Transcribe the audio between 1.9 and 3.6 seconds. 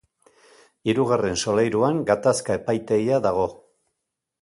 Gatazka epaitegia dago.